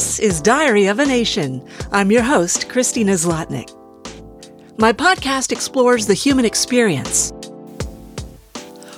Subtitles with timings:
[0.00, 1.62] This is Diary of a Nation.
[1.92, 3.68] I'm your host, Christina Zlotnick.
[4.78, 7.30] My podcast explores the human experience.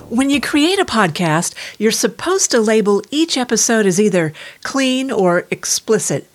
[0.07, 4.31] When you create a podcast, you're supposed to label each episode as either
[4.63, 6.25] clean or explicit,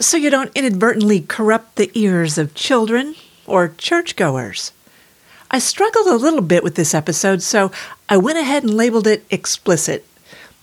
[0.00, 3.14] so you don't inadvertently corrupt the ears of children
[3.46, 4.72] or churchgoers.
[5.48, 7.70] I struggled a little bit with this episode, so
[8.08, 10.04] I went ahead and labeled it explicit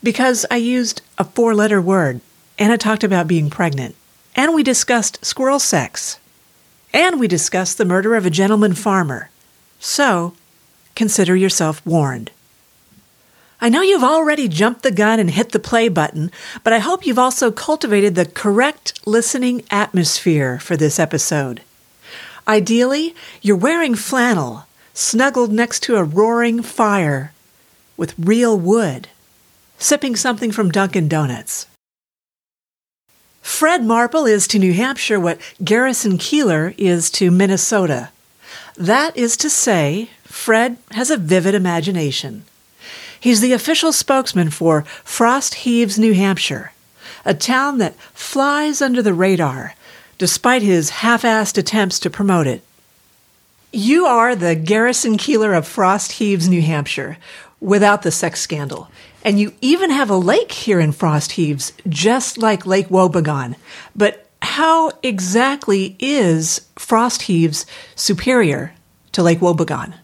[0.04, 2.20] because I used a four letter word.
[2.58, 3.96] Anna talked about being pregnant.
[4.36, 6.20] And we discussed squirrel sex.
[6.94, 9.30] And we discussed the murder of a gentleman farmer.
[9.80, 10.34] So,
[10.96, 12.32] consider yourself warned.
[13.62, 16.32] I know you've already jumped the gun and hit the play button,
[16.64, 21.62] but I hope you've also cultivated the correct listening atmosphere for this episode.
[22.48, 27.34] Ideally, you're wearing flannel, snuggled next to a roaring fire
[27.98, 29.08] with real wood,
[29.78, 31.68] sipping something from Dunkin' Donuts.
[33.46, 38.10] Fred Marple is to New Hampshire what Garrison Keillor is to Minnesota.
[38.76, 42.44] That is to say, Fred has a vivid imagination.
[43.20, 46.74] He's the official spokesman for Frost Heaves, New Hampshire,
[47.24, 49.76] a town that flies under the radar,
[50.18, 52.64] despite his half assed attempts to promote it.
[53.72, 57.20] You are the Garrison Keillor of Frost Heaves, New Hampshire,
[57.62, 58.90] without the sex scandal.
[59.26, 63.56] And you even have a lake here in Frost Heaves, just like Lake Wobegon.
[63.96, 67.66] But how exactly is Frost Heaves
[67.96, 68.74] superior
[69.14, 69.96] to Lake Wobegon?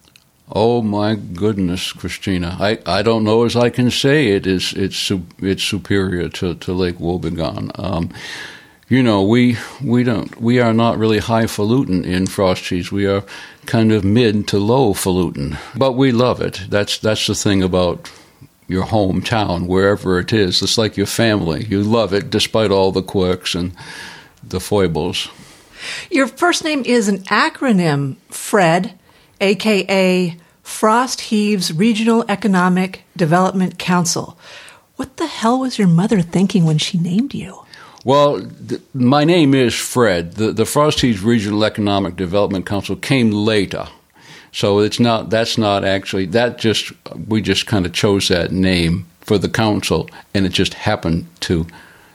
[0.52, 2.58] Oh my goodness, Christina!
[2.60, 6.74] I, I don't know as I can say it is it's it's superior to, to
[6.74, 7.72] Lake Wobegon.
[7.78, 8.10] Um,
[8.90, 12.92] you know, we we don't we are not really highfalutin in Frost Heaves.
[12.92, 13.24] We are
[13.68, 16.66] kind of mid to low falutin, but we love it.
[16.70, 18.10] That's that's the thing about
[18.72, 20.62] your hometown, wherever it is.
[20.62, 21.66] It's like your family.
[21.66, 23.74] You love it despite all the quirks and
[24.42, 25.30] the foibles.
[26.10, 28.98] Your first name is an acronym, Fred,
[29.42, 34.38] aka Frost Heaves Regional Economic Development Council.
[34.96, 37.66] What the hell was your mother thinking when she named you?
[38.06, 40.34] Well, th- my name is Fred.
[40.36, 43.88] The, the Frost Heaves Regional Economic Development Council came later.
[44.52, 46.92] So it's not that's not actually that just
[47.28, 51.68] we just kind of chose that name for the council and it just happened to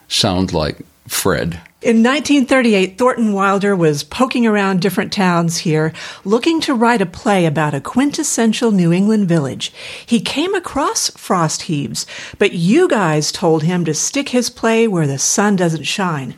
[0.08, 1.60] sound like Fred.
[1.82, 5.92] In 1938, Thornton Wilder was poking around different towns here,
[6.24, 9.72] looking to write a play about a quintessential New England village.
[10.04, 12.04] He came across Frost Heaves,
[12.38, 16.34] but you guys told him to stick his play where the sun doesn't shine.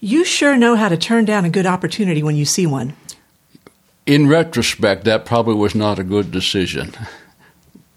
[0.00, 2.96] You sure know how to turn down a good opportunity when you see one
[4.10, 6.92] in retrospect, that probably was not a good decision.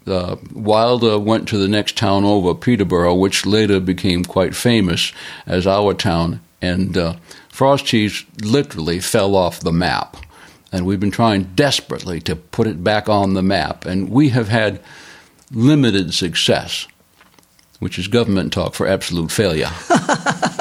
[0.06, 5.12] Uh, Wilder went to the next town over, Peterborough, which later became quite famous
[5.44, 7.16] as our town, and uh,
[7.48, 10.16] Frost Heaves literally fell off the map.
[10.70, 14.48] And we've been trying desperately to put it back on the map, and we have
[14.48, 14.80] had
[15.50, 16.86] limited success,
[17.80, 19.70] which is government talk for absolute failure.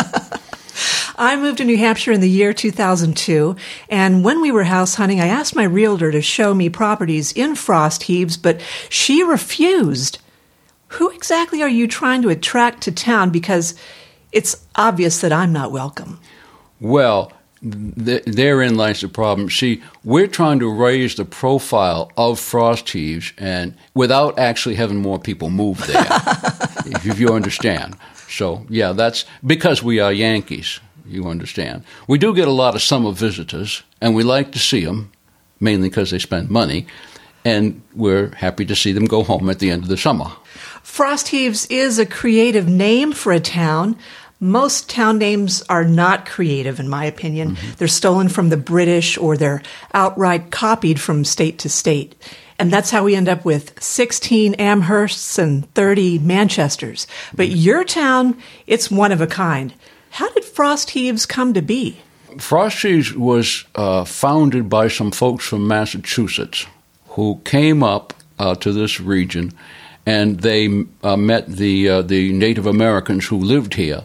[1.24, 3.56] I moved to New Hampshire in the year 2002,
[3.88, 7.56] and when we were house hunting, I asked my realtor to show me properties in
[7.56, 10.20] Frost Heaves, but she refused.
[10.90, 13.30] Who exactly are you trying to attract to town?
[13.30, 13.74] Because
[14.34, 16.20] it's obvious that I'm not welcome.
[16.82, 19.50] Well, th- therein lies the problem.
[19.50, 25.20] See, we're trying to raise the profile of Frost Heaves, and without actually having more
[25.20, 26.06] people move there,
[26.86, 27.96] if you understand.
[28.28, 31.84] So, yeah, that's because we are Yankees you understand.
[32.08, 35.12] We do get a lot of summer visitors, and we like to see them,
[35.60, 36.88] mainly because they spend money,
[37.46, 40.32] and we're happy to see them go home at the end of the summer.
[40.82, 43.98] Frost Heaves is a creative name for a town.
[44.40, 47.56] Most town names are not creative, in my opinion.
[47.56, 47.72] Mm-hmm.
[47.78, 49.62] They're stolen from the British or they're
[49.94, 52.16] outright copied from state to state.
[52.60, 57.08] And that's how we end up with 16 Amhersts and 30 Manchesters.
[57.34, 57.58] But mm-hmm.
[57.58, 59.74] your town, it's one of a kind.
[60.14, 61.98] How did Frost Heaves come to be?
[62.38, 66.68] Frost Heaves was uh, founded by some folks from Massachusetts
[67.08, 69.54] who came up uh, to this region
[70.06, 74.04] and they uh, met the, uh, the Native Americans who lived here.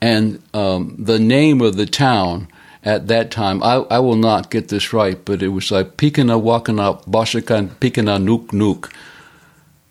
[0.00, 2.46] And um, the name of the town
[2.84, 6.40] at that time, I, I, will not get this right, but it was like Pikana
[6.40, 8.92] Wakana Boshakan Pikana Nuk Nuk,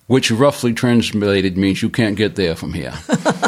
[0.06, 2.94] which roughly translated means you can't get there from here.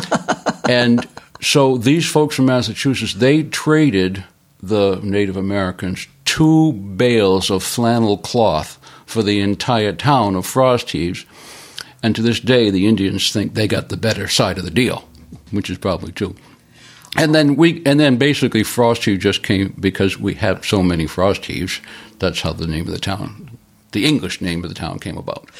[0.68, 1.06] and
[1.40, 4.24] so these folks from Massachusetts, they traded
[4.62, 11.24] the Native Americans two bales of flannel cloth for the entire town of Frost Heaves.
[12.02, 15.08] And to this day, the Indians think they got the better side of the deal,
[15.50, 16.36] which is probably true.
[17.16, 21.06] And then we, and then basically Frost Heave just came because we had so many
[21.06, 21.80] Frost Heaves.
[22.20, 23.58] That's how the name of the town,
[23.92, 25.50] the English name of the town, came about.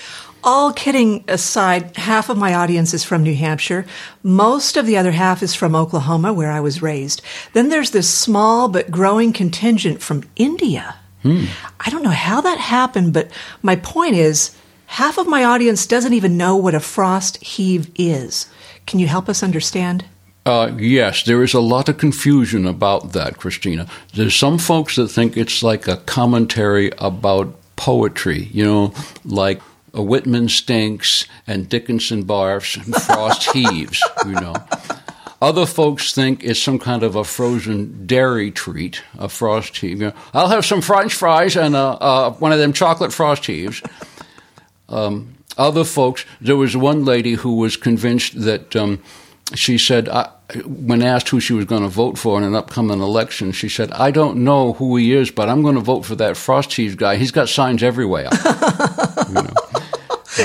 [0.43, 3.85] All kidding aside, half of my audience is from New Hampshire.
[4.23, 7.21] Most of the other half is from Oklahoma, where I was raised.
[7.53, 10.97] Then there's this small but growing contingent from India.
[11.23, 11.45] Hmm.
[11.79, 13.31] I don't know how that happened, but
[13.63, 14.57] my point is
[14.87, 18.47] half of my audience doesn't even know what a frost heave is.
[18.87, 20.07] Can you help us understand?
[20.47, 23.87] Uh, yes, there is a lot of confusion about that, Christina.
[24.15, 28.95] There's some folks that think it's like a commentary about poetry, you know,
[29.25, 29.61] like
[29.93, 34.55] Whitman stinks and Dickinson barfs and Frost heaves, you know.
[35.43, 40.01] Other folks think it's some kind of a frozen dairy treat, a frost heave.
[40.01, 43.47] You know, I'll have some French fries and uh, uh, one of them chocolate frost
[43.47, 43.83] heaves.
[44.91, 49.03] Um, other folks, there was one lady who was convinced that um,
[49.55, 50.31] she said, I,
[50.65, 53.91] when asked who she was going to vote for in an upcoming election, she said,
[53.93, 56.97] I don't know who he is, but I'm going to vote for that Frost Heaves
[56.97, 57.17] guy.
[57.17, 58.29] He's got signs everywhere.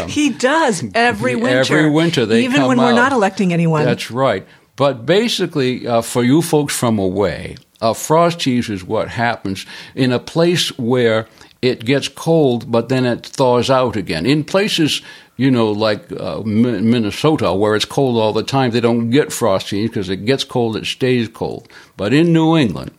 [0.04, 1.78] um, he does every winter.
[1.78, 3.86] Every winter, they even when we're not electing anyone.
[3.86, 4.46] That's right.
[4.76, 9.66] But basically, uh, for you folks from away, uh, frost heaves is what happens
[9.96, 11.28] in a place where
[11.62, 14.26] it gets cold, but then it thaws out again.
[14.26, 15.02] In places,
[15.38, 19.70] you know, like uh, Minnesota, where it's cold all the time, they don't get frost
[19.70, 21.68] heaves because it gets cold, it stays cold.
[21.98, 22.92] But in New England,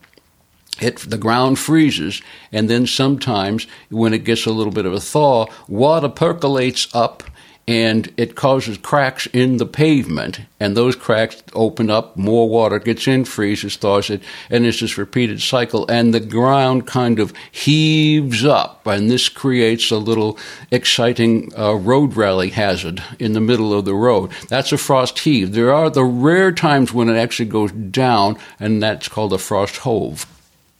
[0.81, 5.01] it, the ground freezes, and then sometimes when it gets a little bit of a
[5.01, 7.23] thaw, water percolates up
[7.69, 13.09] and it causes cracks in the pavement, and those cracks open up, more water gets
[13.09, 18.45] in, freezes, thaws it, and it's this repeated cycle, and the ground kind of heaves
[18.45, 20.39] up, and this creates a little
[20.71, 24.31] exciting uh, road rally hazard in the middle of the road.
[24.49, 25.53] That's a frost heave.
[25.53, 29.79] There are the rare times when it actually goes down, and that's called a frost
[29.79, 30.25] hove.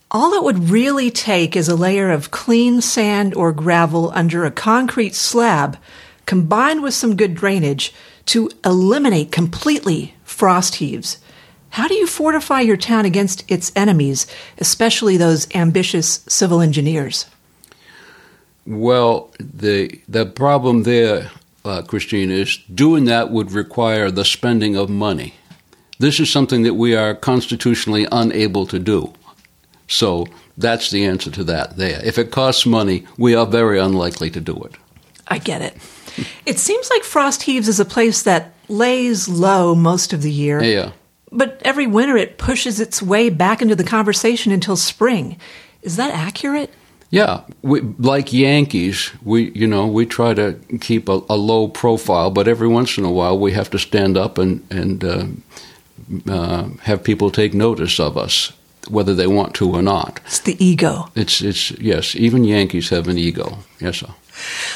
[0.09, 4.51] All it would really take is a layer of clean sand or gravel under a
[4.51, 5.77] concrete slab
[6.25, 7.93] combined with some good drainage
[8.27, 11.17] to eliminate completely frost heaves.
[11.71, 14.27] How do you fortify your town against its enemies,
[14.57, 17.25] especially those ambitious civil engineers?
[18.65, 21.31] Well, the the problem there,
[21.65, 25.35] uh, Christine, is doing that would require the spending of money.
[25.99, 29.13] This is something that we are constitutionally unable to do.
[29.87, 32.01] So that's the answer to that there.
[32.03, 34.75] If it costs money, we are very unlikely to do it.
[35.27, 35.75] I get it.
[36.45, 40.61] It seems like Frost Heaves is a place that lays low most of the year.
[40.63, 40.91] Yeah.
[41.31, 45.37] But every winter it pushes its way back into the conversation until spring.
[45.81, 46.73] Is that accurate?
[47.09, 52.29] Yeah, we, like Yankees, we you know we try to keep a, a, low profile,
[52.31, 55.27] but every once in a while we have to stand up and and uh,
[56.29, 58.51] uh, have people take notice of us,
[58.89, 60.19] whether they want to or not.
[60.25, 61.09] It's the ego.
[61.15, 62.15] It's it's yes.
[62.15, 63.59] Even Yankees have an ego.
[63.79, 64.09] Yes, sir.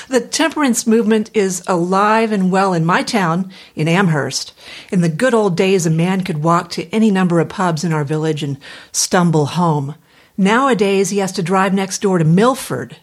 [0.07, 4.53] The temperance movement is alive and well in my town, in Amherst.
[4.91, 7.93] In the good old days, a man could walk to any number of pubs in
[7.93, 8.57] our village and
[8.91, 9.95] stumble home.
[10.37, 12.97] Nowadays, he has to drive next door to Milford,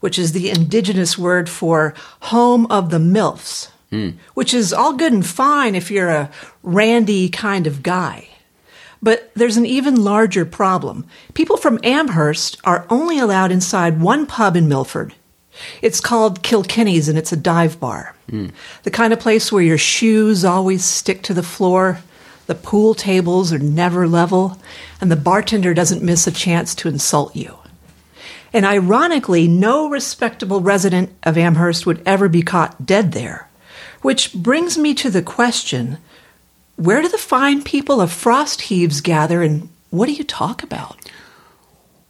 [0.00, 4.14] which is the indigenous word for home of the MILFs, mm.
[4.34, 6.30] which is all good and fine if you're a
[6.62, 8.28] randy kind of guy.
[9.02, 11.06] But there's an even larger problem.
[11.34, 15.14] People from Amherst are only allowed inside one pub in Milford
[15.80, 18.14] it's called Kilkenny's and it's a dive bar.
[18.30, 18.52] Mm.
[18.82, 22.00] The kind of place where your shoes always stick to the floor,
[22.46, 24.58] the pool tables are never level,
[25.00, 27.58] and the bartender doesn't miss a chance to insult you.
[28.52, 33.48] And ironically, no respectable resident of Amherst would ever be caught dead there.
[34.02, 35.98] Which brings me to the question
[36.82, 40.96] where do the fine people of Frost Heaves gather and what do you talk about?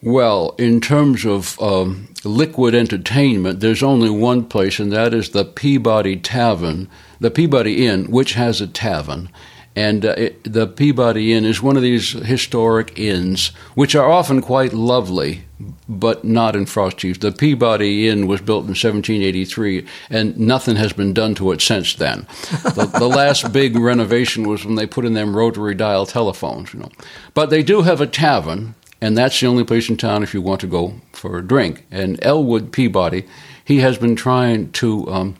[0.01, 5.45] Well, in terms of um, liquid entertainment, there's only one place, and that is the
[5.45, 6.89] Peabody Tavern,
[7.21, 9.29] the Peabody Inn, which has a tavern.
[9.77, 14.41] And uh, it, the Peabody Inn is one of these historic inns, which are often
[14.41, 15.45] quite lovely,
[15.89, 17.19] but not in Frost Heaves.
[17.19, 21.95] The Peabody Inn was built in 1783, and nothing has been done to it since
[21.95, 22.27] then.
[22.75, 26.81] the, the, last big renovation was when they put in them rotary dial telephones, you
[26.81, 26.91] know.
[27.35, 30.41] But they do have a tavern, and that's the only place in town if you
[30.41, 31.87] want to go for a drink.
[31.91, 33.25] And Elwood Peabody,
[33.65, 35.37] he has been trying to um,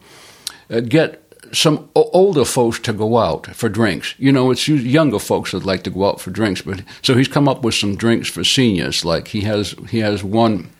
[0.71, 1.22] uh, get
[1.53, 4.15] some older folks to go out for drinks.
[4.19, 7.29] You know, it's younger folks that like to go out for drinks, but so he's
[7.29, 9.05] come up with some drinks for seniors.
[9.05, 10.71] Like he has, he has one.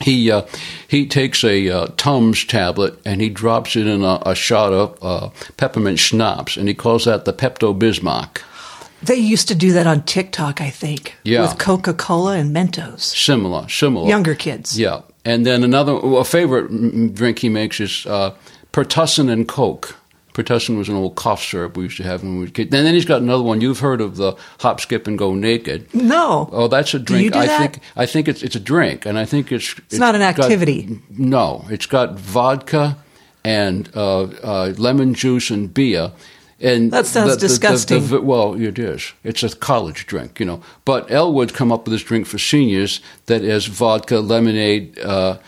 [0.00, 0.42] He uh,
[0.88, 4.98] he takes a uh, Tums tablet and he drops it in a, a shot of
[5.00, 8.42] uh, peppermint schnapps, and he calls that the Pepto Bismarck.
[9.02, 11.14] They used to do that on TikTok, I think.
[11.24, 11.42] Yeah.
[11.42, 13.00] With Coca Cola and Mentos.
[13.00, 14.08] Similar, similar.
[14.08, 14.78] Younger kids.
[14.78, 15.02] Yeah.
[15.26, 18.34] And then another, a favorite drink he makes is uh,
[18.72, 19.96] Pertussin and Coke.
[20.34, 22.74] Pertussin was an old cough syrup we used to have when we were kids.
[22.74, 23.60] And then he's got another one.
[23.60, 25.94] You've heard of the hop, skip, and go naked.
[25.94, 26.48] No.
[26.52, 27.24] Oh, that's a drink.
[27.24, 27.58] you do I that?
[27.60, 30.40] think I think it's it's a drink, and I think it's it's, not an got-
[30.40, 31.00] activity.
[31.10, 32.96] no, it's got vodka
[33.44, 36.12] and uh, uh, lemon juice and beer.
[36.60, 38.24] And That sounds disgusting.
[38.24, 39.12] well, it is.
[39.22, 40.62] It's a college drink, you know.
[40.84, 45.38] But Elwood come up with this drink for seniors that is vodka, lemonade, uh,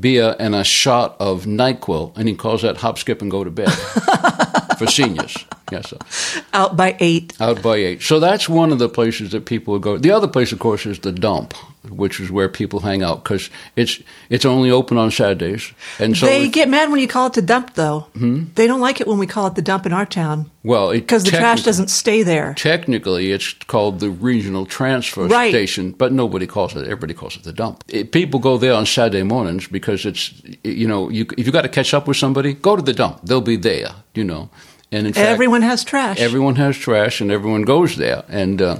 [0.00, 3.50] beer, and a shot of Nyquil, and he calls that hop, skip, and go to
[3.50, 3.70] bed
[4.78, 5.36] for seniors.
[5.72, 7.32] Yes, sir Out by eight.
[7.40, 8.02] out by eight.
[8.02, 9.98] So that's one of the places that people would go.
[9.98, 11.54] The other place, of course, is the dump,
[11.90, 14.00] which is where people hang out because it's
[14.30, 15.72] it's only open on Saturdays.
[15.98, 18.00] And so, they get mad when you call it the dump, though.
[18.16, 18.44] Hmm?
[18.54, 21.22] They don't like it when we call it the dump in our town well, because
[21.24, 22.54] the trash doesn't stay there.
[22.54, 25.50] Technically, it's called the regional transfer Right.
[25.52, 26.84] station, but nobody calls it.
[26.84, 27.84] Everybody calls it the dump.
[27.88, 30.32] It, people go there on Saturday mornings because it's
[30.64, 33.20] you know you, if you got to catch up with somebody, go to the dump.
[33.22, 33.92] They'll be there.
[34.14, 34.50] You know,
[34.90, 36.18] and in fact, Everyone has trash.
[36.18, 38.24] Everyone has trash, and everyone goes there.
[38.28, 38.78] And uh,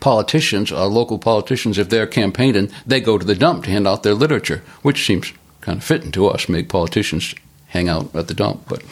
[0.00, 4.02] politicians, our local politicians, if they're campaigning, they go to the dump to hand out
[4.02, 6.48] their literature, which seems kind of fitting to us.
[6.48, 7.34] Make politicians
[7.68, 8.66] hang out at the dump.
[8.68, 8.82] But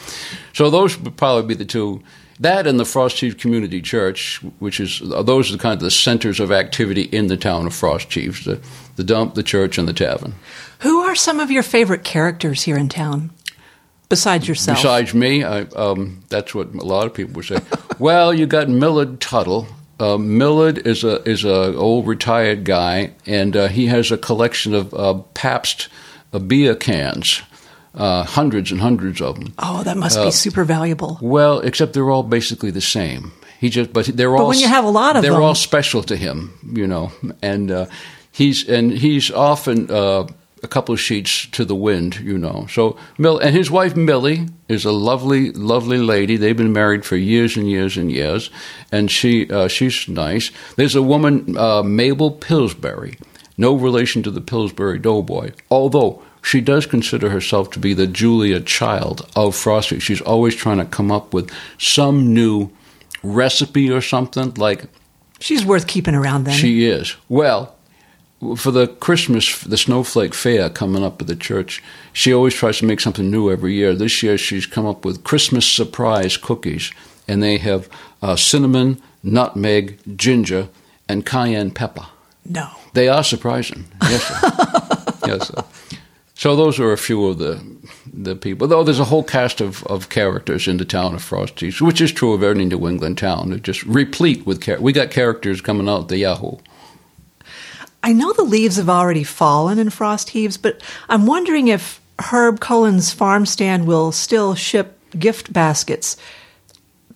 [0.53, 2.03] so those would probably be the two.
[2.39, 5.91] That and the Frost Heaves Community Church, which is those are the kind of the
[5.91, 8.59] centers of activity in the town of Frost Heaves: the,
[8.95, 10.33] the dump, the church, and the tavern.
[10.79, 13.31] Who are some of your favorite characters here in town
[14.09, 14.79] besides yourself?
[14.79, 17.59] Besides me, I, um, that's what a lot of people would say.
[17.99, 19.67] well, you got Millard Tuttle.
[20.03, 24.73] Uh, Millard is a is a old retired guy, and uh, he has a collection
[24.75, 25.87] of uh, Pabst
[26.33, 27.41] uh, beer cans,
[27.95, 29.53] uh, hundreds and hundreds of them.
[29.59, 31.17] oh, that must Uh, be super valuable.
[31.21, 33.31] Well, except they're all basically the same.
[33.61, 34.49] He just, but they're all.
[34.49, 37.11] when you have a lot of them, they're all special to him, you know.
[37.41, 37.85] And uh,
[38.31, 40.27] he's and he's often uh,
[40.63, 42.65] a couple of sheets to the wind, you know.
[42.69, 46.37] So Mill and his wife Millie is a lovely, lovely lady.
[46.37, 48.49] They've been married for years and years and years,
[48.91, 50.51] and she uh, she's nice.
[50.77, 53.17] There's a woman, uh, Mabel Pillsbury,
[53.57, 56.23] no relation to the Pillsbury Doughboy, although.
[56.45, 59.99] She does consider herself to be the Julia Child of Frosty.
[59.99, 62.69] She's always trying to come up with some new
[63.23, 64.53] recipe or something.
[64.55, 64.87] Like
[65.39, 66.53] She's worth keeping around then.
[66.55, 67.15] she is.
[67.29, 67.75] Well,
[68.55, 71.81] for the Christmas, the Snowflake Fair coming up at the church,
[72.13, 73.93] she always tries to make something new every year.
[73.95, 76.91] This year, she's come up with Christmas surprise cookies,
[77.27, 77.89] and they have
[78.21, 80.69] uh, cinnamon, nutmeg, ginger,
[81.09, 82.05] and cayenne pepper.
[82.45, 82.69] no.
[82.93, 83.85] They are surprising.
[84.03, 85.13] Yes, sir.
[85.27, 85.63] yes, sir.
[86.35, 87.59] So those are a few of the
[88.13, 88.67] the people.
[88.67, 92.11] Though there's a whole cast of, of characters in the town of Frosties, which is
[92.11, 93.49] true of any New England town.
[93.49, 96.57] They're just replete with char- we got characters coming out the Yahoo.
[98.03, 102.59] I know the leaves have already fallen in Frost Heaves, but I'm wondering if Herb
[102.59, 106.17] Cullen's farm stand will still ship gift baskets.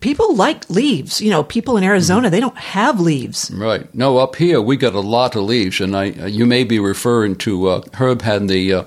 [0.00, 1.20] People like leaves.
[1.20, 3.50] You know, people in Arizona, they don't have leaves.
[3.52, 3.92] Right.
[3.94, 7.36] No, up here we got a lot of leaves, and I you may be referring
[7.36, 8.84] to uh, Herb had the uh,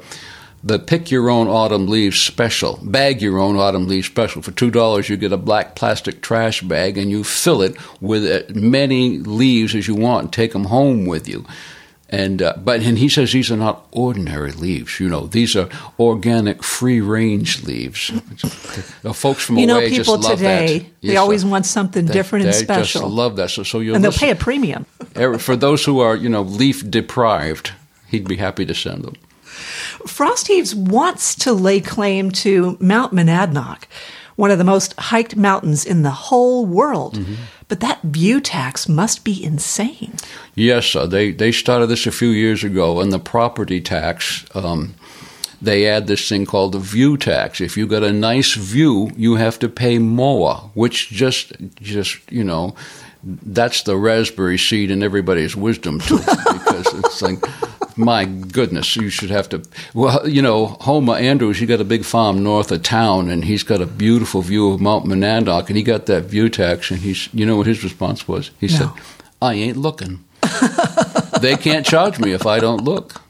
[0.64, 4.42] the pick your own autumn leaves special, bag your own autumn leaves special.
[4.42, 8.26] For two dollars, you get a black plastic trash bag, and you fill it with
[8.26, 11.46] as many leaves as you want, and take them home with you.
[12.14, 15.00] And uh, but and he says these are not ordinary leaves.
[15.00, 18.12] You know, these are organic, free range leaves.
[19.02, 20.86] the folks from You know, away people just love today, that.
[21.02, 21.48] they Yes, always sir.
[21.48, 23.02] want something They- different and special.
[23.02, 23.08] they.
[23.08, 23.50] Just love that.
[23.52, 24.86] So, so you'll and they'll listen- pay a premium.
[25.40, 27.72] For those who are, you know, leaf deprived,
[28.10, 29.16] he'd be happy to send them.
[30.06, 33.84] Frost Heaves wants to lay claim to Mount Monadnock,
[34.36, 37.16] one of the most hiked mountains in the whole world.
[37.18, 37.36] Mm-hmm.
[37.72, 40.16] But that view tax must be insane.
[40.56, 41.08] Yes, sir.
[41.08, 44.46] They they started this a few years ago, and the property tax.
[44.54, 44.96] Um,
[45.62, 47.62] they add this thing called the view tax.
[47.62, 52.44] If you got a nice view, you have to pay more, which just just you
[52.44, 52.76] know,
[53.24, 57.40] that's the raspberry seed in everybody's wisdom tooth because it's like.
[57.98, 59.64] My goodness, you should have to.
[59.94, 63.64] Well, you know, Homer Andrews, he got a big farm north of town, and he's
[63.64, 67.34] got a beautiful view of Mount Monadnock, and he got that view tax, and he's,
[67.34, 68.52] you know what his response was?
[68.60, 68.90] He said,
[69.42, 70.24] I ain't looking.
[71.42, 73.22] they can't charge me if I don't look.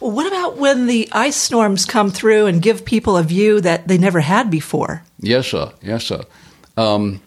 [0.00, 3.88] Well, what about when the ice storms come through and give people a view that
[3.88, 5.02] they never had before?
[5.18, 5.72] Yes, sir.
[5.82, 6.22] Yes, sir.
[6.76, 7.20] Um,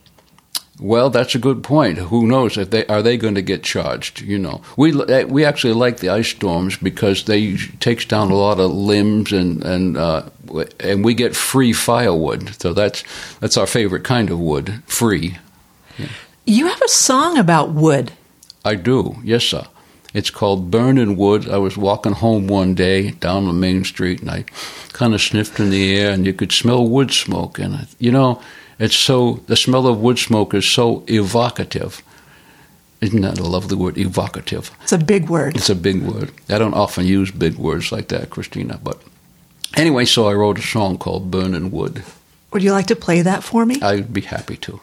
[0.81, 1.99] well, that's a good point.
[1.99, 4.21] Who knows if they are they going to get charged?
[4.21, 8.35] You know, we eh, we actually like the ice storms because they takes down a
[8.35, 10.23] lot of limbs and and uh,
[10.79, 12.59] and we get free firewood.
[12.59, 13.03] So that's
[13.39, 15.37] that's our favorite kind of wood, free.
[16.45, 18.11] You have a song about wood.
[18.65, 19.65] I do, yes, sir.
[20.13, 21.47] It's called Burning Wood.
[21.47, 24.43] I was walking home one day down the main street and I
[24.91, 27.59] kind of sniffed in the air and you could smell wood smoke.
[27.59, 28.41] And, you know,
[28.81, 32.01] it's so, the smell of wood smoke is so evocative.
[32.99, 34.71] Isn't that a lovely word, evocative?
[34.81, 35.55] It's a big word.
[35.55, 36.31] It's a big word.
[36.49, 38.79] I don't often use big words like that, Christina.
[38.83, 39.01] But
[39.75, 42.03] anyway, so I wrote a song called Burning Wood.
[42.53, 43.81] Would you like to play that for me?
[43.81, 44.81] I'd be happy to.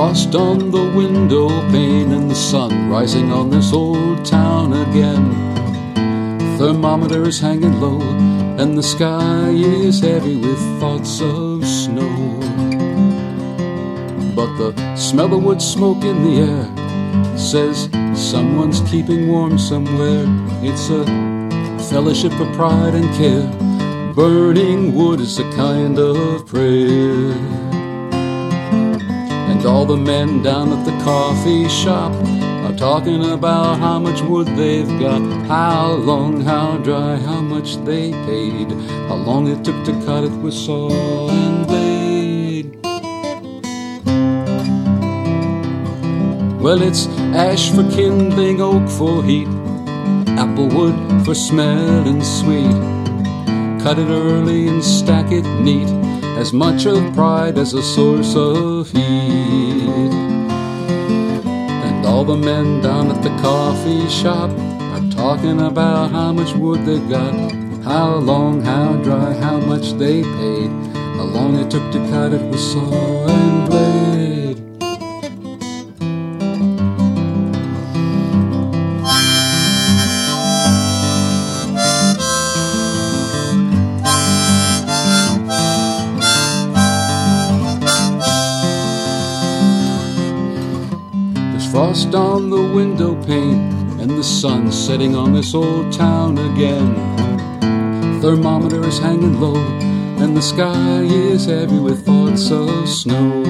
[0.00, 5.26] Frost on the window pane and the sun rising on this old town again.
[6.56, 8.00] Thermometer is hanging low
[8.60, 12.14] and the sky is heavy with thoughts of snow.
[14.34, 20.24] But the smell of wood smoke in the air says someone's keeping warm somewhere.
[20.62, 21.04] It's a
[21.90, 24.14] fellowship of pride and care.
[24.14, 27.69] Burning wood is a kind of prayer.
[29.60, 32.12] And all the men down at the coffee shop
[32.64, 38.10] are talking about how much wood they've got, how long, how dry, how much they
[38.24, 38.70] paid,
[39.06, 42.78] how long it took to cut it with saw and blade.
[46.62, 49.48] Well, it's ash for kindling, oak for heat,
[50.38, 52.80] apple wood for smelling sweet.
[53.82, 56.09] Cut it early and stack it neat
[56.40, 60.10] as much of pride as a source of heat.
[61.86, 66.86] And all the men down at the coffee shop are talking about how much wood
[66.86, 67.34] they've got,
[67.84, 70.70] how long, how dry, how much they paid,
[71.18, 73.39] how long it took to cut it with saw
[94.90, 96.92] setting on this old town again.
[98.20, 103.44] Thermometer is hanging low and the sky is heavy with thoughts of snow.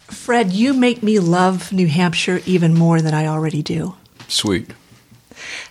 [0.00, 3.94] Fred, you make me love New Hampshire even more than I already do.
[4.26, 4.68] Sweet.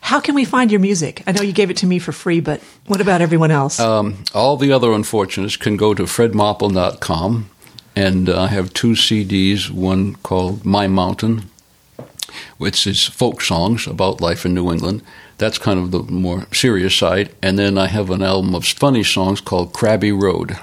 [0.02, 1.24] How can we find your music?
[1.28, 3.80] I know you gave it to me for free, but what about everyone else?
[3.80, 7.50] Um, all the other unfortunates can go to fredmarple.com,
[7.96, 11.44] and uh, I have two CDs, one called My Mountain,
[12.58, 15.02] which is folk songs about life in New England.
[15.38, 17.34] That's kind of the more serious side.
[17.42, 20.58] And then I have an album of funny songs called Crabby Road.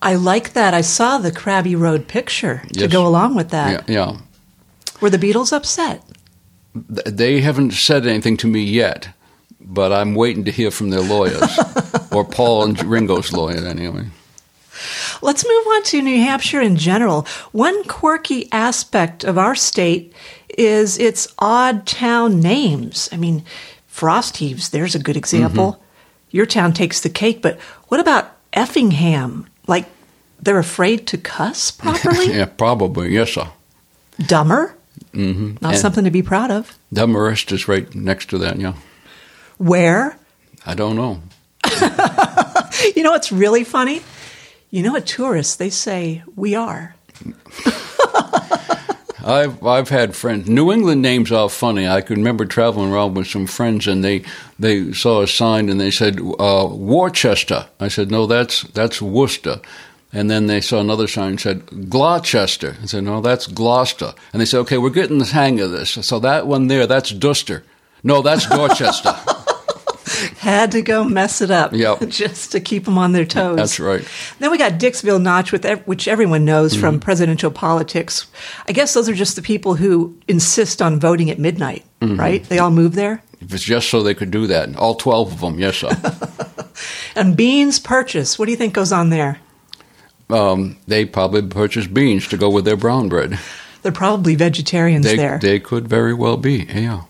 [0.00, 0.74] I like that.
[0.74, 2.92] I saw the Crabby Road picture to Yes.
[2.92, 3.88] go along with that.
[3.88, 4.16] Yeah, yeah.
[5.00, 6.02] Were the Beatles upset?
[6.74, 9.08] Th- They haven't said anything to me yet,
[9.60, 11.58] but I'm waiting to hear from their lawyers,
[12.12, 14.06] or Paul and Ringo's lawyer, anyway.
[15.22, 17.26] Let's move on to New Hampshire in general.
[17.50, 20.12] One quirky aspect of our state
[20.56, 23.08] is its odd town names.
[23.10, 23.44] I mean,
[23.88, 25.72] Frost Heaves, there's a good example.
[25.72, 25.82] Mm-hmm.
[26.30, 29.48] Your town takes the cake, but what about Effingham?
[29.66, 29.86] Like,
[30.40, 32.32] they're afraid to cuss properly?
[32.32, 33.48] yeah, probably, yes, sir.
[34.24, 34.76] Dummer?
[35.18, 36.78] Hmm Not something to be proud of.
[36.92, 38.74] Demarest is right next to that, yeah.
[39.58, 40.16] Where?
[40.64, 41.20] I don't know.
[42.94, 44.02] You know what's really funny?
[44.70, 46.94] You know, what tourists, they say, we are.
[49.24, 50.48] I've I've had friends.
[50.48, 51.88] New England names are funny.
[51.88, 54.22] I can remember traveling around with some friends, and they
[54.58, 57.66] they saw a sign and they said uh, Worcester.
[57.80, 59.60] I said no, that's that's Worcester.
[60.12, 62.76] And then they saw another sign said Gloucester.
[62.82, 64.14] I said no, that's Gloucester.
[64.32, 65.90] And they said okay, we're getting the hang of this.
[65.90, 67.64] So that one there, that's Duster.
[68.02, 69.12] No, that's Dorchester.
[70.38, 72.00] Had to go mess it up Yep.
[72.08, 73.56] just to keep them on their toes.
[73.56, 74.06] that's right.
[74.38, 77.02] Then we got Dixville Notch, with which everyone knows from mm-hmm.
[77.02, 78.26] presidential politics.
[78.66, 82.18] I guess those are just the people who insist on voting at midnight, mm-hmm.
[82.18, 82.42] right?
[82.44, 83.22] They all move there.
[83.40, 85.90] If it's just so they could do that, all twelve of them, yes, sir.
[87.16, 89.40] And Beans Purchase, what do you think goes on there?
[90.30, 93.38] Um, they probably purchased beans to go with their brown bread.
[93.82, 95.38] They're probably vegetarians They there.
[95.38, 96.66] they could very well be.
[96.68, 97.02] Yeah,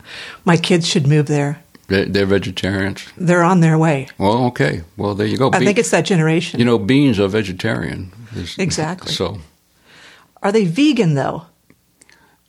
[0.45, 1.63] My kids should move there.
[1.89, 3.07] they, they're vegetarians.
[3.17, 4.09] They're on their way.
[4.19, 4.83] Well, okay.
[4.97, 5.51] Well, there you go.
[5.53, 6.61] I Be- think it's that generation.
[6.61, 8.13] you know, beans are vegetarian.
[8.59, 9.13] Exactly.
[9.13, 9.39] So,
[10.43, 11.47] Are they vegan though?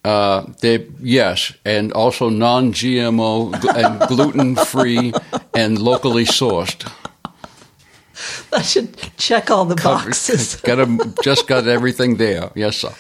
[0.03, 5.13] Uh, they yes, and also non-GMO and gluten-free
[5.53, 6.89] and locally sourced.
[8.53, 10.55] I should check all the boxes.
[10.63, 12.51] got 'em- just got everything there.
[12.55, 12.93] Yes, sir.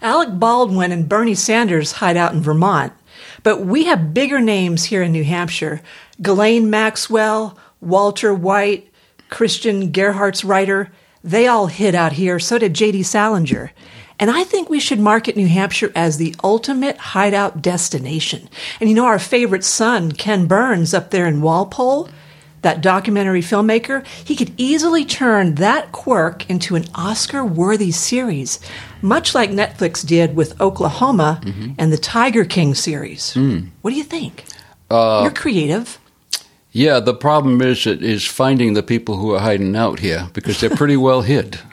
[0.00, 2.92] Alec Baldwin and Bernie Sanders hide out in Vermont,
[3.42, 5.80] but we have bigger names here in New Hampshire.
[6.22, 8.92] Ghislaine Maxwell, Walter White,
[9.28, 10.90] Christian Gerhartsreiter,
[11.24, 12.38] they all hid out here.
[12.38, 13.02] So did J.D.
[13.02, 13.72] Salinger.
[14.20, 18.48] And I think we should market New Hampshire as the ultimate hideout destination.
[18.80, 22.08] And you know, our favorite son, Ken Burns, up there in Walpole,
[22.62, 28.58] that documentary filmmaker, he could easily turn that quirk into an Oscar worthy series,
[29.02, 31.72] much like Netflix did with Oklahoma mm-hmm.
[31.78, 33.34] and the Tiger King series.
[33.34, 33.68] Hmm.
[33.82, 34.44] What do you think?
[34.90, 35.98] Uh, You're creative.
[36.72, 40.60] Yeah, the problem is it is finding the people who are hiding out here because
[40.60, 41.58] they're pretty well hid.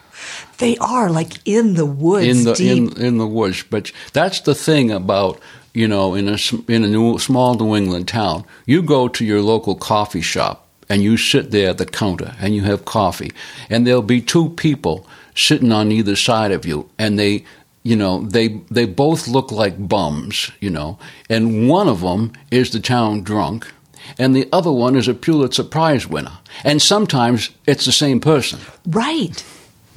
[0.58, 2.96] They are like in the woods, in the deep.
[2.96, 3.62] in in the woods.
[3.62, 5.38] But that's the thing about
[5.74, 8.44] you know in a in a new, small New England town.
[8.64, 12.54] You go to your local coffee shop and you sit there at the counter and
[12.54, 13.32] you have coffee,
[13.70, 17.44] and there'll be two people sitting on either side of you, and they.
[17.82, 20.50] You know, they they both look like bums.
[20.58, 20.98] You know,
[21.30, 23.72] and one of them is the town drunk,
[24.18, 26.38] and the other one is a Pulitzer Prize winner.
[26.64, 28.60] And sometimes it's the same person.
[28.86, 29.44] right.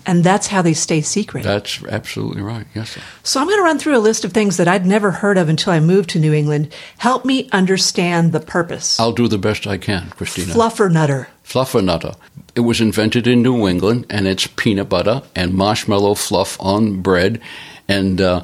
[0.05, 1.43] And that's how they stay secret.
[1.43, 2.65] That's absolutely right.
[2.73, 3.01] Yes, sir.
[3.23, 5.49] So I'm going to run through a list of things that I'd never heard of
[5.49, 6.73] until I moved to New England.
[6.97, 8.99] Help me understand the purpose.
[8.99, 10.53] I'll do the best I can, Christina.
[10.53, 11.27] Fluffernutter.
[11.43, 12.15] Fluffernutter.
[12.55, 17.41] It was invented in New England, and it's peanut butter and marshmallow fluff on bread,
[17.87, 18.41] and uh,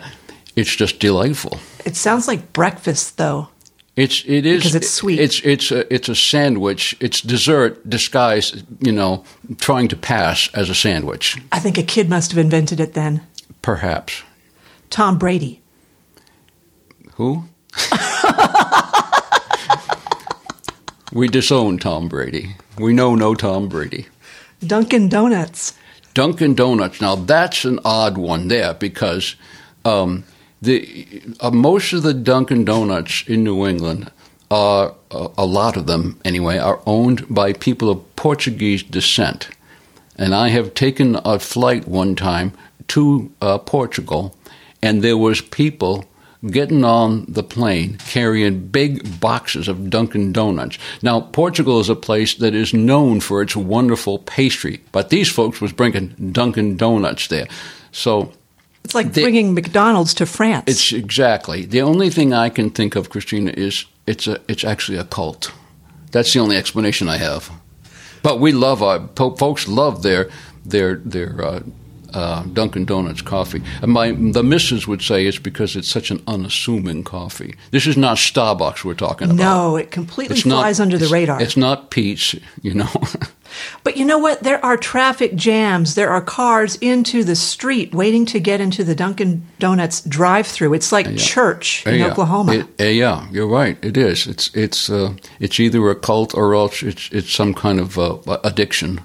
[0.56, 1.60] it's just delightful.
[1.86, 3.50] It sounds like breakfast, though.
[3.96, 5.20] It's it is Because it's sweet.
[5.20, 6.98] It's it's a, it's a sandwich.
[7.00, 9.24] It's dessert disguised, you know,
[9.60, 11.38] trying to pass as a sandwich.
[11.52, 13.26] I think a kid must have invented it then.
[13.62, 14.24] Perhaps.
[14.90, 15.62] Tom Brady.
[17.14, 17.46] Who?
[21.14, 22.56] we disown Tom Brady.
[22.78, 24.08] We know no Tom Brady.
[24.66, 25.74] Dunkin' Donuts.
[26.14, 27.00] Dunkin' Donuts.
[27.00, 29.36] Now that's an odd one there because
[29.86, 30.26] um,
[30.66, 34.12] the uh, most of the Dunkin' Donuts in New England
[34.52, 39.50] are uh, a lot of them anyway are owned by people of Portuguese descent,
[40.18, 42.52] and I have taken a flight one time
[42.90, 44.36] to uh, Portugal,
[44.82, 46.06] and there was people
[46.52, 50.78] getting on the plane carrying big boxes of Dunkin' Donuts.
[51.02, 55.60] Now, Portugal is a place that is known for its wonderful pastry, but these folks
[55.60, 57.48] was bringing Dunkin' Donuts there.
[57.92, 58.32] So
[58.86, 60.64] It's like They- bringing McDonald's to France.
[60.68, 65.00] it's exactly the only thing I can think of, Christina, is it's a it's actually
[65.00, 65.52] a cult.
[66.12, 67.50] That's the only explanation I have.
[68.22, 70.30] But we love our po- folks love their
[70.66, 71.60] their their uh,
[72.14, 73.62] uh, Dunkin' Donuts coffee.
[73.82, 77.56] And my the missus would say it's because it's such an unassuming coffee.
[77.72, 79.38] This is not Starbucks we're talking about.
[79.44, 81.42] no, it completely It's flies not, under the radar.
[81.42, 82.90] It's not Pete's, you know.
[83.84, 84.42] But you know what?
[84.44, 85.96] There are traffic jams.
[85.96, 90.74] There are cars into the street waiting to get into the Dunkin' Donuts drive-through.
[90.74, 92.68] It's like church in Yeah, Oklahoma.
[92.78, 93.78] It, yeah, you're right.
[93.84, 94.28] It is.
[94.28, 98.18] It's it's uh, it's either a cult or else it's it's some kind of uh,
[98.44, 99.02] addiction.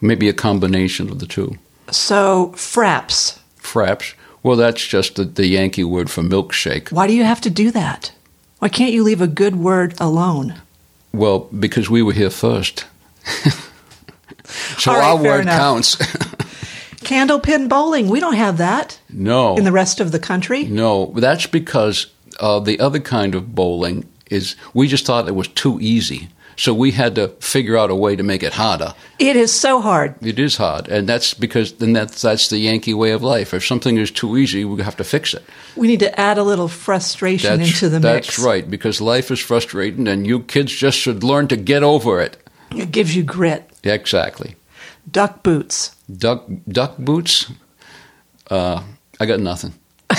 [0.00, 1.56] Maybe a combination of the two.
[1.90, 3.38] so, fraps.
[3.60, 4.14] Fraps.
[4.42, 6.92] Well, that's just the, the Yankee word for milkshake.
[6.92, 8.12] Why do you have to do that?
[8.60, 10.54] Why can't you leave a good word alone?
[11.12, 12.84] Well, because we were here first.
[14.78, 15.58] so right, our word enough.
[15.58, 15.96] counts.
[17.06, 18.08] Candlepin bowling.
[18.08, 19.56] We don't have that no.
[19.56, 20.64] in the rest of the country.
[20.64, 22.06] No, that's because
[22.40, 26.28] uh, the other kind of bowling is we just thought it was too easy.
[26.58, 28.94] So we had to figure out a way to make it harder.
[29.18, 30.14] It is so hard.
[30.22, 33.52] It is hard, and that's because then that's that's the Yankee way of life.
[33.52, 35.44] If something is too easy, we have to fix it.
[35.76, 38.36] We need to add a little frustration That's, into the that's mix.
[38.36, 42.22] That's right, because life is frustrating, and you kids just should learn to get over
[42.22, 42.38] it.
[42.70, 43.70] It gives you grit.
[43.86, 44.56] Exactly.
[45.10, 45.94] Duck boots.
[46.14, 47.50] Duck duck boots.
[48.50, 48.82] Uh,
[49.20, 49.74] I got nothing.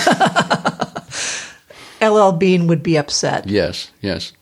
[2.01, 3.47] LL Bean would be upset.
[3.47, 4.33] Yes, yes.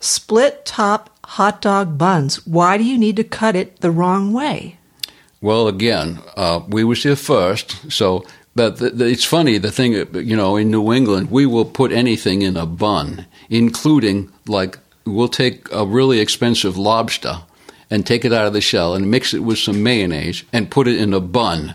[0.00, 2.46] Split top hot dog buns.
[2.46, 4.78] Why do you need to cut it the wrong way?
[5.40, 8.24] Well, again, uh, we was here first, so.
[8.56, 11.90] But the, the, it's funny the thing, you know, in New England, we will put
[11.90, 17.42] anything in a bun, including like we'll take a really expensive lobster
[17.94, 20.88] and take it out of the shell and mix it with some mayonnaise and put
[20.88, 21.74] it in a bun.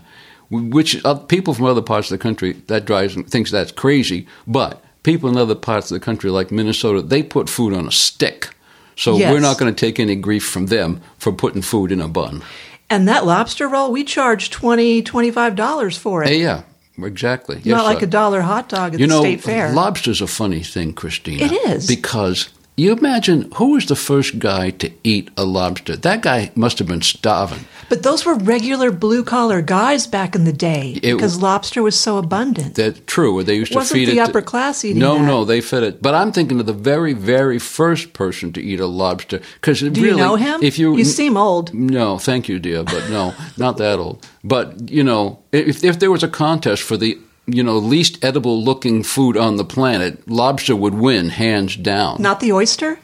[0.50, 4.82] Which uh, people from other parts of the country that drives thinks that's crazy, but
[5.02, 8.50] people in other parts of the country like Minnesota, they put food on a stick.
[8.96, 9.32] So Yes.
[9.32, 12.42] we're not going to take any grief from them for putting food in a bun.
[12.90, 16.28] And that lobster roll, we charge $20, $25 for it.
[16.28, 16.62] Hey, yeah,
[16.98, 17.56] exactly.
[17.62, 19.72] Yes, Not like a dollar hot dog at You the know, state fair.
[19.72, 21.44] lobster's a funny thing, Christina.
[21.46, 21.86] It is.
[21.86, 22.48] because
[22.80, 25.96] you imagine who was the first guy to eat a lobster?
[25.96, 27.64] That guy must have been starving.
[27.90, 31.96] but those were regular blue collar guys back in the day It- because lobster was
[31.98, 32.74] so abundant.
[32.76, 33.42] That's true.
[33.42, 34.24] They used to Wasn't feed the it.
[34.24, 35.26] to- upper class eating No, that?
[35.26, 36.00] no, they fed it.
[36.00, 39.40] But I'm thinking of the very, very first person to eat a lobster.
[39.60, 40.60] Because Do really, you know him?
[40.62, 41.74] If you you seem old.
[41.74, 44.16] No, thank you, dear, but no, not that old.
[44.44, 44.66] But
[44.96, 47.18] you know, if if there was a contest for the
[47.54, 52.20] you know least edible looking food on the planet, lobster would win hands down.
[52.20, 52.98] Not the oyster?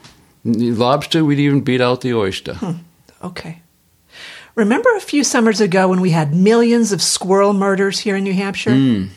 [0.44, 2.54] Lobster would even beat out the oyster.
[2.54, 2.72] Hmm.
[3.22, 3.62] Okay.
[4.54, 8.32] Remember a few summers ago when we had millions of squirrel murders here in New
[8.32, 9.08] Hampshire?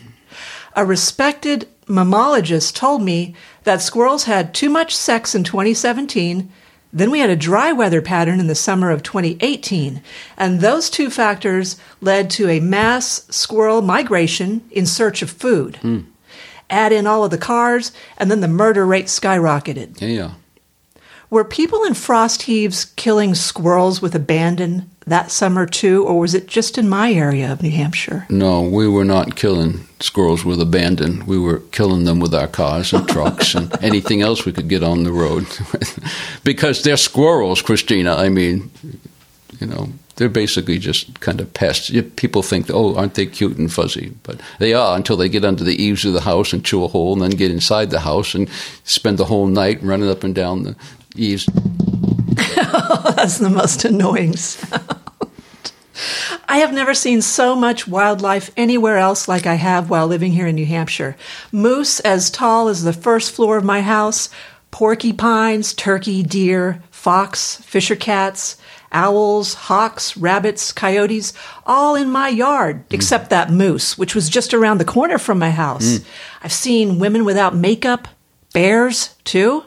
[0.74, 6.52] A respected mammologist told me that squirrels had too much sex in 2017.
[6.92, 10.02] Then we had a dry weather pattern in the summer of 2018.
[10.36, 15.76] And those two factors led to a mass squirrel migration in search of food.
[15.76, 16.00] Hmm.
[16.68, 20.00] Add in all of the cars, and then the murder rate skyrocketed.
[20.00, 20.30] Yeah, yeah.
[21.30, 26.48] Were people in frost heaves killing squirrels with abandon that summer too, or was it
[26.48, 28.26] just in my area of New Hampshire?
[28.28, 31.24] No, we were not killing squirrels with abandon.
[31.26, 34.82] We were killing them with our cars and trucks and anything else we could get
[34.82, 35.46] on the road.
[36.44, 38.16] because they're squirrels, Christina.
[38.16, 38.70] I mean,
[39.60, 41.90] you know, they're basically just kind of pests.
[42.16, 44.12] People think, oh, aren't they cute and fuzzy?
[44.22, 46.88] But they are until they get under the eaves of the house and chew a
[46.88, 48.48] hole and then get inside the house and
[48.84, 50.76] spend the whole night running up and down the
[51.16, 51.48] eaves.
[52.72, 55.00] Oh, that's the most annoying sound.
[56.48, 60.46] I have never seen so much wildlife anywhere else like I have while living here
[60.46, 61.16] in New Hampshire.
[61.52, 64.28] Moose as tall as the first floor of my house,
[64.70, 68.56] porcupines, turkey, deer, fox, fisher cats,
[68.92, 71.32] owls, hawks, rabbits, coyotes,
[71.66, 72.94] all in my yard, hmm.
[72.94, 75.98] except that moose, which was just around the corner from my house.
[75.98, 76.04] Hmm.
[76.42, 78.08] I've seen women without makeup,
[78.52, 79.64] bears, too.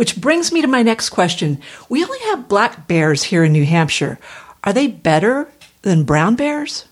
[0.00, 1.60] Which brings me to my next question.
[1.90, 4.18] We only have black bears here in New Hampshire.
[4.64, 5.46] Are they better
[5.82, 6.86] than brown bears?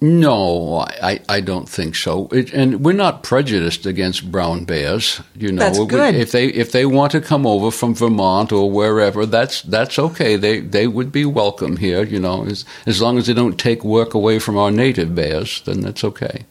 [0.00, 2.28] No, I, I don't think so.
[2.28, 5.20] It, and we're not prejudiced against brown bears.
[5.36, 6.14] You know, That's good.
[6.14, 10.36] if they if they want to come over from Vermont or wherever, that's that's okay.
[10.36, 12.02] They they would be welcome here.
[12.02, 15.60] You know, as as long as they don't take work away from our native bears,
[15.66, 16.46] then that's okay.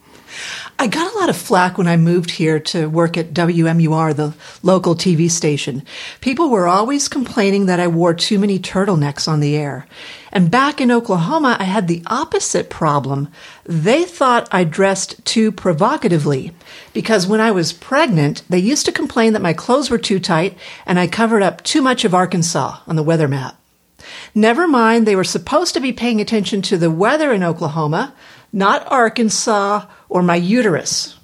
[0.82, 4.34] I got a lot of flack when I moved here to work at WMUR, the
[4.64, 5.84] local TV station.
[6.22, 9.86] People were always complaining that I wore too many turtlenecks on the air.
[10.32, 13.28] And back in Oklahoma, I had the opposite problem.
[13.64, 16.52] They thought I dressed too provocatively
[16.94, 20.58] because when I was pregnant, they used to complain that my clothes were too tight
[20.88, 23.56] and I covered up too much of Arkansas on the weather map.
[24.34, 28.16] Never mind, they were supposed to be paying attention to the weather in Oklahoma,
[28.54, 31.18] not Arkansas or my uterus.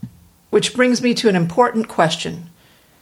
[0.49, 2.49] Which brings me to an important question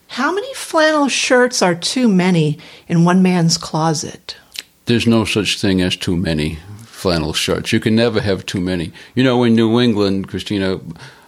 [0.08, 2.58] How many flannel shirts are too many
[2.88, 4.38] in one man's closet?
[4.86, 7.72] There's no such thing as too many flannel shirts.
[7.72, 8.92] You can never have too many.
[9.14, 10.80] You know, in New England, Christina,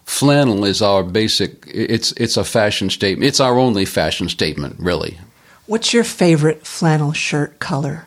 [0.06, 1.64] flannel is our basic.
[1.68, 3.28] It's it's a fashion statement.
[3.28, 5.20] It's our only fashion statement, really.
[5.68, 8.07] What's your favorite flannel shirt color?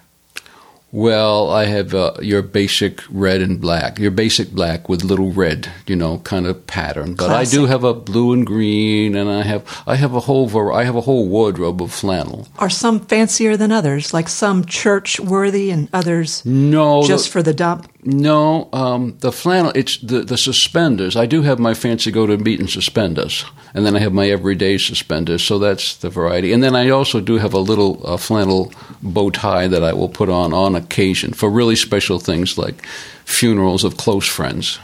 [0.93, 5.71] Well, I have uh, your basic red and black, your basic black with little red,
[5.87, 7.15] you know, kind of pattern.
[7.15, 10.49] But I do have a blue and green, and I have I have a whole
[10.49, 12.49] var- I have a whole wardrobe of flannel.
[12.59, 17.43] Are some fancier than others, like some church worthy and others No, just the, for
[17.43, 17.89] the dump?
[18.03, 19.73] No, um, the flannel.
[19.75, 21.17] It's the the suspenders.
[21.17, 24.31] I do have my fancy go to meet and suspenders, and then I have my
[24.31, 25.43] everyday suspenders.
[25.45, 26.53] So that's the variety.
[26.53, 30.09] And then I also do have a little uh, flannel bow tie that I will
[30.09, 32.87] put on on occasion for really special things like
[33.25, 34.79] funerals of close friends.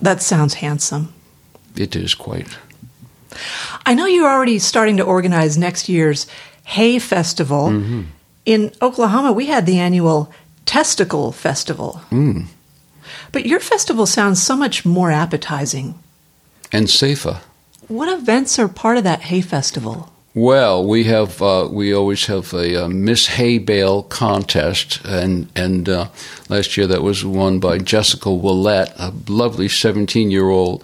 [0.00, 1.12] That sounds handsome.
[1.76, 2.58] It is quite.
[3.86, 6.26] I know you're already starting to organize next year's
[6.64, 7.68] Hay Festival.
[7.68, 8.02] Mm-hmm.
[8.44, 10.32] In Oklahoma, we had the annual
[10.66, 12.00] Testicle Festival.
[12.10, 12.46] Mm.
[13.32, 15.94] But your festival sounds so much more appetizing.
[16.72, 17.40] and safer.
[17.88, 20.10] What events are part of that Hay Festival?
[20.34, 25.88] Well, we have uh, we always have a uh, Miss Hay Bale contest, and and
[25.88, 26.08] uh,
[26.48, 30.82] last year that was won by Jessica Willette, a lovely seventeen year old.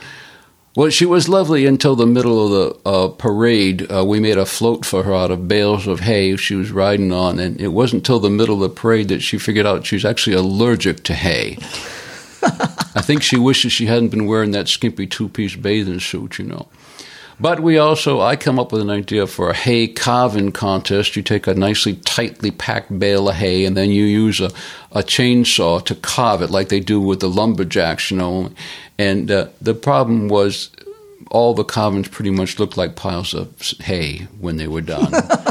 [0.79, 2.51] Well, she was lovely until the middle of
[2.85, 3.91] the uh, parade.
[3.91, 7.11] Uh, we made a float for her out of bales of hay she was riding
[7.11, 9.97] on, and it wasn't until the middle of the parade that she figured out she
[9.97, 11.59] was actually allergic to hay.
[12.45, 16.45] I think she wishes she hadn't been wearing that skimpy two piece bathing suit, you
[16.45, 16.69] know.
[17.41, 21.15] But we also, I come up with an idea for a hay carving contest.
[21.15, 24.51] You take a nicely tightly packed bale of hay and then you use a,
[24.91, 28.51] a chainsaw to carve it like they do with the lumberjacks, you know.
[28.99, 30.71] And uh, the problem was
[31.31, 35.13] all the carvings pretty much looked like piles of hay when they were done.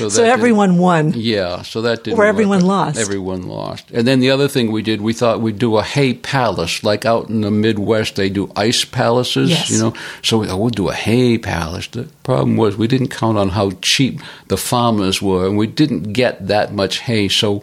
[0.00, 1.12] So, so everyone won.
[1.14, 2.18] Yeah, so that didn't.
[2.18, 2.68] Or everyone work.
[2.68, 2.98] lost.
[2.98, 3.90] Everyone lost.
[3.90, 7.04] And then the other thing we did, we thought we'd do a hay palace, like
[7.04, 9.50] out in the Midwest, they do ice palaces.
[9.50, 9.70] Yes.
[9.70, 11.88] You know, so we, oh, we'll do a hay palace.
[11.88, 16.14] The problem was we didn't count on how cheap the farmers were, and we didn't
[16.14, 17.28] get that much hay.
[17.28, 17.62] So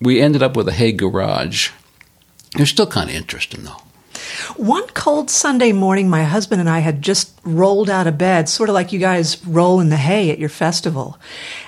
[0.00, 1.70] we ended up with a hay garage.
[2.56, 3.82] It's still kind of interesting, though.
[4.56, 8.68] One cold Sunday morning, my husband and I had just rolled out of bed, sort
[8.68, 11.18] of like you guys roll in the hay at your festival.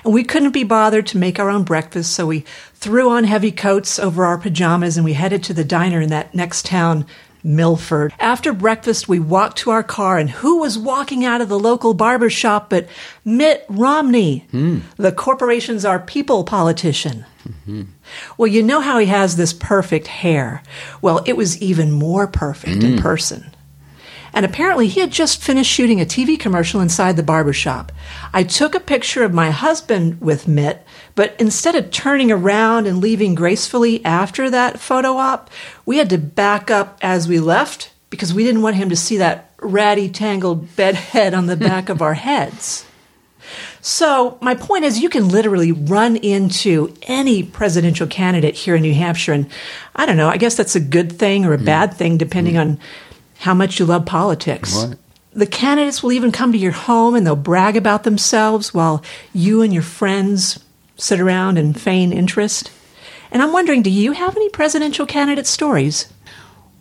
[0.03, 2.45] And we couldn't be bothered to make our own breakfast, so we
[2.75, 6.33] threw on heavy coats over our pajamas and we headed to the diner in that
[6.33, 7.05] next town,
[7.43, 8.13] Milford.
[8.19, 11.93] After breakfast, we walked to our car, and who was walking out of the local
[11.93, 12.87] barber shop but
[13.25, 14.79] Mitt Romney, hmm.
[14.97, 17.25] the corporation's our people politician?
[17.47, 17.83] Mm-hmm.
[18.37, 20.61] Well, you know how he has this perfect hair.
[21.01, 23.01] Well, it was even more perfect in mm.
[23.01, 23.51] person.
[24.33, 27.91] And apparently, he had just finished shooting a TV commercial inside the barber shop.
[28.33, 32.99] I took a picture of my husband with Mitt, but instead of turning around and
[32.99, 35.49] leaving gracefully after that photo op,
[35.85, 39.17] we had to back up as we left because we didn't want him to see
[39.17, 42.85] that ratty, tangled bed head on the back of our heads.
[43.81, 48.93] So, my point is, you can literally run into any presidential candidate here in New
[48.93, 49.33] Hampshire.
[49.33, 49.49] And
[49.95, 51.65] I don't know, I guess that's a good thing or a mm.
[51.65, 52.61] bad thing, depending mm.
[52.61, 52.79] on
[53.39, 54.75] how much you love politics.
[54.75, 54.97] Right.
[55.33, 59.61] The candidates will even come to your home and they'll brag about themselves while you
[59.63, 60.59] and your friends
[61.01, 62.71] sit around and feign interest.
[63.31, 66.11] And I'm wondering, do you have any presidential candidate stories?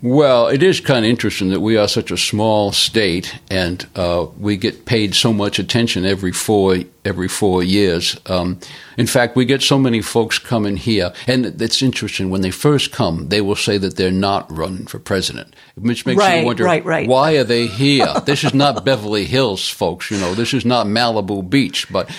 [0.02, 4.28] Well, it is kind of interesting that we are such a small state, and uh,
[4.38, 8.18] we get paid so much attention every four every four years.
[8.24, 8.59] Um,
[8.96, 12.92] in fact, we get so many folks coming here, and it's interesting when they first
[12.92, 16.64] come, they will say that they're not running for president, which makes Right, you wonder
[16.64, 17.06] right, right.
[17.06, 18.14] why are they here?
[18.24, 20.11] this is not Beverly Hills, folks.
[20.11, 22.11] You know, this is not Malibu Beach, but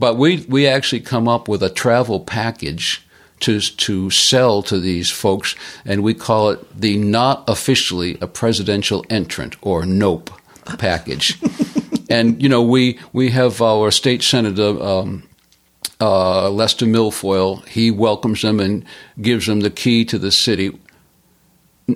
[0.00, 3.06] but we we actually come up with a travel package
[3.40, 9.04] to to sell to these folks, and we call it the not officially a presidential
[9.10, 10.30] entrant or NOPE
[10.78, 11.38] package.
[12.10, 14.82] and you know, we we have our state senator.
[14.82, 15.24] Um,
[16.02, 18.86] uh, Lester Milfoil, he welcomes them and
[19.20, 20.78] gives them the key to the city.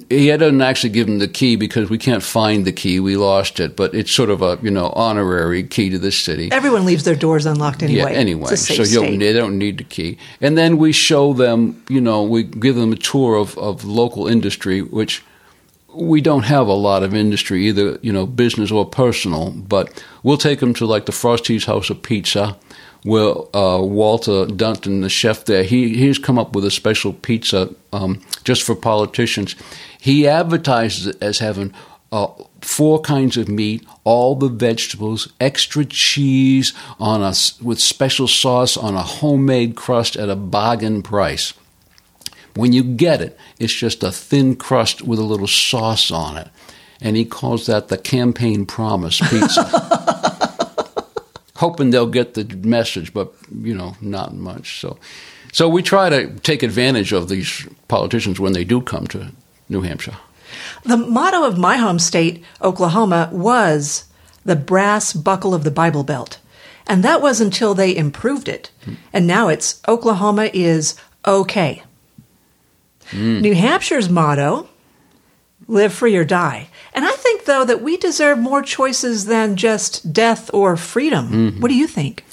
[0.08, 3.00] He doesn't actually give them the key because we can't find the key.
[3.00, 6.50] We lost it, but it's sort of a you know honorary key to the city.
[6.52, 8.12] Everyone leaves their doors unlocked anyway.
[8.12, 8.56] Yeah, anyway.
[8.56, 10.18] So you don't, they don't need the key.
[10.40, 14.26] And then we show them, you know, we give them a tour of, of local
[14.26, 15.22] industry, which
[15.94, 20.36] we don't have a lot of industry, either, you know, business or personal, but we'll
[20.36, 22.56] take them to like the Frosty's House of Pizza,
[23.02, 27.74] where uh, Walter Dunton, the chef there, he, he's come up with a special pizza
[27.92, 29.54] um, just for politicians.
[30.00, 31.72] He advertises it as having
[32.10, 32.28] uh,
[32.60, 38.94] four kinds of meat, all the vegetables, extra cheese on a with special sauce on
[38.94, 41.54] a homemade crust at a bargain price.
[42.54, 46.48] When you get it, it's just a thin crust with a little sauce on it,
[47.00, 49.64] and he calls that the campaign promise pizza.
[51.56, 54.80] Hoping they'll get the message, but you know, not much.
[54.80, 54.98] So,
[55.52, 59.32] so we try to take advantage of these politicians when they do come to
[59.68, 60.16] New Hampshire.
[60.84, 64.04] The motto of my home state, Oklahoma, was
[64.44, 66.38] the brass buckle of the Bible Belt.
[66.86, 68.70] And that was until they improved it.
[69.12, 71.82] And now it's Oklahoma is okay.
[73.14, 74.68] New Hampshire's motto,
[75.68, 76.68] live free or die.
[76.94, 81.60] And I think, though, that we deserve more choices than just death or freedom.
[81.60, 82.24] What do you think?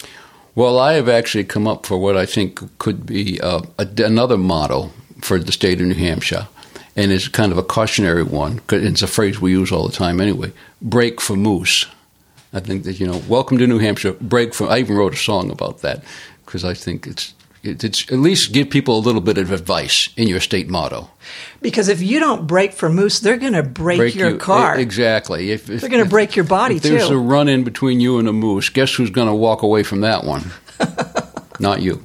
[0.55, 4.37] Well, I have actually come up for what I think could be uh, a, another
[4.37, 4.91] motto
[5.21, 6.47] for the state of New Hampshire,
[6.95, 8.59] and it's kind of a cautionary one.
[8.67, 10.51] 'cause It's a phrase we use all the time anyway.
[10.81, 11.85] Break for moose.
[12.53, 14.11] I think that you know, welcome to New Hampshire.
[14.19, 14.67] Break for.
[14.69, 16.03] I even wrote a song about that
[16.45, 20.39] because I think it's at least give people a little bit of advice in your
[20.39, 21.09] state motto.
[21.61, 24.79] Because if you don't break for moose, they're going to break, your you- car.
[24.79, 25.51] exactly.
[25.51, 27.13] If, if, They're gonna break your body, if There's too.
[27.15, 28.69] a run in between you and a moose.
[28.69, 30.51] Guess who's going to walk away from that one?
[31.59, 32.03] Not you.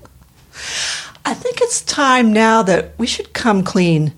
[1.25, 4.13] I think it's time now that we should come clean.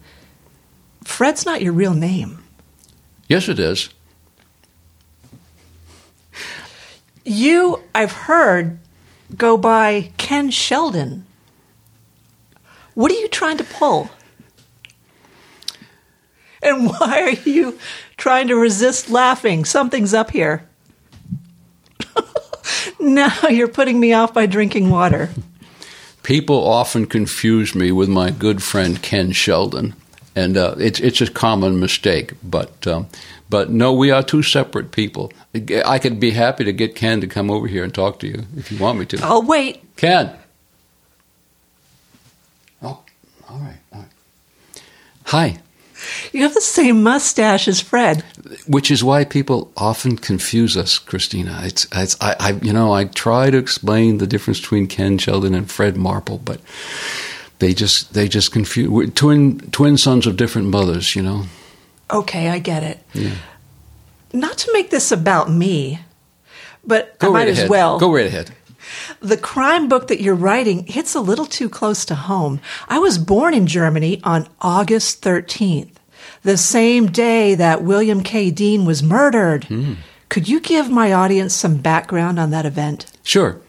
[1.04, 2.42] Fred's not your real name.
[3.28, 3.88] Yes, it is.
[7.24, 8.78] You, I've heard,
[9.36, 11.24] go by Ken Sheldon.
[12.98, 14.10] What are you trying to pull?
[16.60, 17.78] And why are you
[18.16, 19.64] trying to resist laughing?
[19.64, 20.68] Something's up here.
[23.00, 25.30] now you're putting me off by drinking water.
[26.24, 29.94] People often confuse me with my good friend Ken Sheldon,
[30.34, 32.32] and uh, it's it's a common mistake.
[32.42, 33.06] But um,
[33.48, 35.32] but no, we are two separate people.
[35.54, 38.42] I could be happy to get Ken to come over here and talk to you
[38.56, 39.20] if you want me to.
[39.22, 39.84] I'll wait.
[39.94, 40.36] Ken.
[42.82, 43.00] Oh,
[43.50, 44.82] all right, all right.
[45.26, 45.58] Hi.
[46.32, 48.22] You have the same mustache as Fred.
[48.68, 51.60] Which is why people often confuse us, Christina.
[51.64, 55.54] It's, it's I, I, you know, I try to explain the difference between Ken Sheldon
[55.54, 56.60] and Fred Marple, but
[57.58, 61.16] they just they just confuse we're twin twin sons of different mothers.
[61.16, 61.44] You know.
[62.10, 63.00] Okay, I get it.
[63.12, 63.34] Yeah.
[64.32, 65.98] Not to make this about me,
[66.86, 67.70] but Go I might right as ahead.
[67.70, 67.98] well.
[67.98, 68.52] Go right ahead.
[69.20, 72.60] The crime book that you're writing hits a little too close to home.
[72.88, 75.92] I was born in Germany on August 13th,
[76.42, 78.50] the same day that William K.
[78.50, 79.66] Dean was murdered.
[80.28, 83.06] Could you give my audience some background on that event?
[83.22, 83.60] Sure.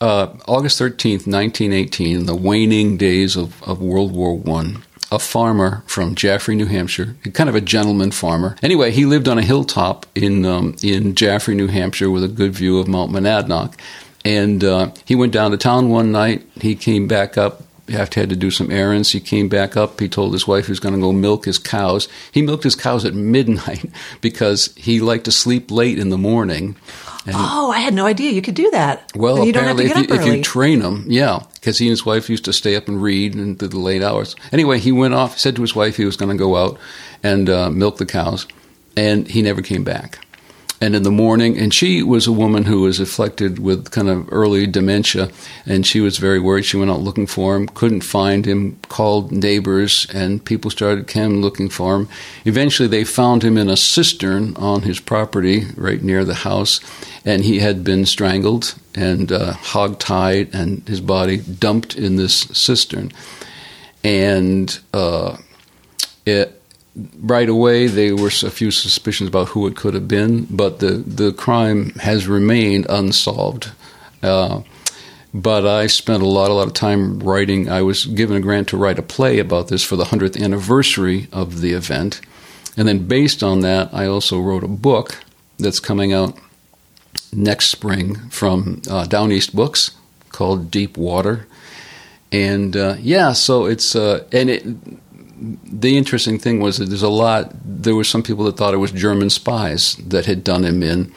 [0.00, 4.74] Uh, August 13th, 1918, in the waning days of, of World War I,
[5.10, 8.56] a farmer from Jaffrey, New Hampshire, kind of a gentleman farmer.
[8.62, 12.52] Anyway, he lived on a hilltop in, um, in Jaffrey, New Hampshire, with a good
[12.52, 13.78] view of Mount Monadnock.
[14.24, 16.42] And uh, he went down to town one night.
[16.60, 17.62] He came back up
[17.92, 19.12] after had to do some errands.
[19.12, 20.00] He came back up.
[20.00, 22.08] He told his wife he was going to go milk his cows.
[22.32, 23.84] He milked his cows at midnight
[24.22, 26.76] because he liked to sleep late in the morning.
[27.26, 29.10] And Oh, I had no idea you could do that.
[29.14, 30.30] well, you don't have to apparently, get if, up you, early.
[30.30, 33.02] if you train him, yeah, because he and his wife used to stay up and
[33.02, 34.36] read into the late hours.
[34.52, 36.78] Anyway, he went off, said to his wife he was going to go out
[37.22, 38.46] and uh, milk the cows,
[38.96, 40.18] and he never came back.
[40.84, 44.30] And in the morning, and she was a woman who was afflicted with kind of
[44.30, 45.30] early dementia,
[45.64, 46.66] and she was very worried.
[46.66, 51.40] She went out looking for him, couldn't find him, called neighbors, and people started came
[51.40, 52.08] looking for him.
[52.44, 56.80] Eventually, they found him in a cistern on his property right near the house,
[57.24, 63.10] and he had been strangled and uh, hog-tied, and his body dumped in this cistern.
[64.02, 65.38] And uh,
[66.26, 66.60] it,
[66.96, 70.92] right away there were a few suspicions about who it could have been, but the,
[70.92, 73.72] the crime has remained unsolved.
[74.22, 74.62] Uh,
[75.32, 77.68] but I spent a lot, a lot of time writing.
[77.68, 81.26] I was given a grant to write a play about this for the 100th anniversary
[81.32, 82.20] of the event.
[82.76, 85.18] And then, based on that, I also wrote a book
[85.58, 86.38] that's coming out
[87.32, 89.92] next spring from uh, Down East Books
[90.30, 91.46] called Deep Water.
[92.30, 94.64] And uh, yeah, so it's, uh, and it,
[95.38, 97.52] the interesting thing was that there's a lot.
[97.64, 101.12] There were some people that thought it was German spies that had done him in.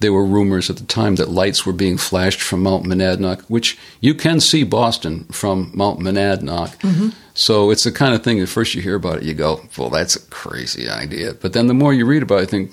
[0.00, 3.78] There were rumors at the time that lights were being flashed from Mount Monadnock, which
[4.00, 7.14] you can see Boston from Mount Monadnock.
[7.32, 9.90] So it's the kind of thing that first you hear about it, you go, "Well,
[9.90, 12.72] that's a crazy idea." But then the more you read about it, I think,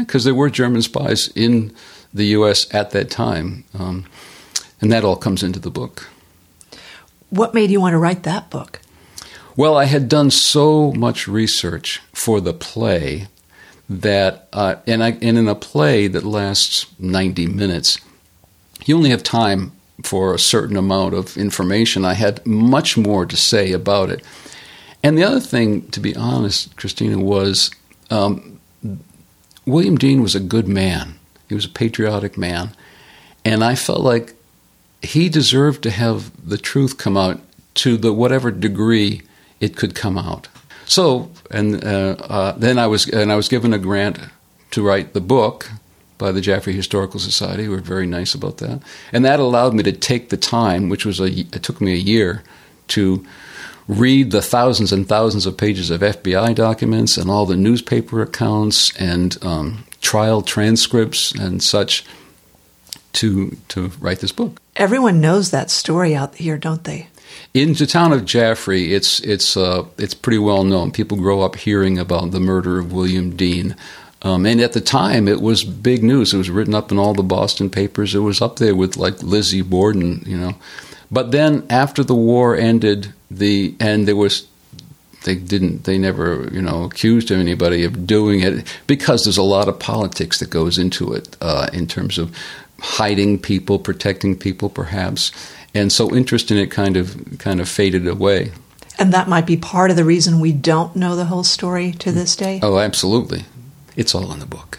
[0.00, 1.72] because there were German spies in
[2.12, 2.66] the U.S.
[2.74, 4.04] at that time, um,
[4.80, 6.08] and that all comes into the book.
[7.30, 8.80] what made you want to write that book?
[9.56, 13.28] Well, I had done so much research for the play
[13.88, 17.98] that, uh, and, I, and in a play that lasts 90 minutes,
[18.84, 22.04] you only have time for a certain amount of information.
[22.04, 24.22] I had much more to say about it.
[25.02, 27.70] And the other thing, to be honest, Christina, was
[28.10, 28.60] um,
[29.64, 31.18] William Dean was a good man.
[31.48, 32.76] He was a patriotic man.
[33.42, 34.34] And I felt like
[35.00, 37.40] he deserved to have the truth come out
[37.76, 39.22] to the whatever degree
[39.60, 40.48] it could come out.
[40.86, 44.18] So, and uh, uh, then I was and I was given a grant
[44.70, 45.70] to write the book
[46.18, 47.64] by the Jaffrey Historical Society.
[47.64, 48.80] who were very nice about that,
[49.12, 51.96] and that allowed me to take the time, which was a it took me a
[51.96, 52.42] year
[52.88, 53.26] to
[53.88, 58.96] read the thousands and thousands of pages of FBI documents and all the newspaper accounts
[58.96, 62.04] and um, trial transcripts and such
[63.12, 64.60] to to write this book.
[64.76, 67.08] Everyone knows that story out here, don't they?
[67.54, 70.90] In the town of Jaffrey, it's it's uh, it's pretty well known.
[70.92, 73.74] People grow up hearing about the murder of William Dean,
[74.22, 76.34] um, and at the time it was big news.
[76.34, 78.14] It was written up in all the Boston papers.
[78.14, 80.54] It was up there with like Lizzie Borden, you know.
[81.10, 84.46] But then after the war ended, the and there was
[85.24, 89.68] they didn't they never you know accused anybody of doing it because there's a lot
[89.68, 92.34] of politics that goes into it uh, in terms of
[92.80, 95.32] hiding people, protecting people, perhaps.
[95.76, 98.52] And so interest in it kind of kind of faded away.
[98.98, 102.12] And that might be part of the reason we don't know the whole story to
[102.12, 102.60] this day.
[102.62, 103.44] Oh, absolutely.
[103.94, 104.78] It's all in the book.